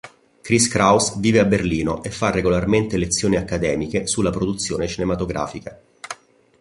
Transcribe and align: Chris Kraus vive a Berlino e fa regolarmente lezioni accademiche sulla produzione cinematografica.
Chris 0.41 0.67
Kraus 0.67 1.19
vive 1.19 1.37
a 1.37 1.45
Berlino 1.45 2.01
e 2.01 2.09
fa 2.09 2.31
regolarmente 2.31 2.97
lezioni 2.97 3.35
accademiche 3.35 4.07
sulla 4.07 4.31
produzione 4.31 4.87
cinematografica. 4.87 5.79